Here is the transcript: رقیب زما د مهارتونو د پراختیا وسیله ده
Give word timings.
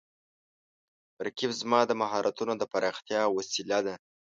رقیب 1.25 1.51
زما 1.61 1.79
د 1.87 1.91
مهارتونو 2.01 2.53
د 2.57 2.63
پراختیا 2.71 3.21
وسیله 3.37 3.79
ده 3.85 3.95